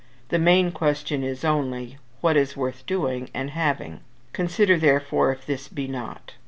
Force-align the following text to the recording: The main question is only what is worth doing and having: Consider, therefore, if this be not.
The 0.29 0.39
main 0.39 0.71
question 0.71 1.23
is 1.23 1.45
only 1.45 1.99
what 2.21 2.35
is 2.35 2.57
worth 2.57 2.87
doing 2.87 3.29
and 3.35 3.51
having: 3.51 3.99
Consider, 4.33 4.75
therefore, 4.79 5.31
if 5.31 5.45
this 5.45 5.67
be 5.67 5.87
not. 5.87 6.33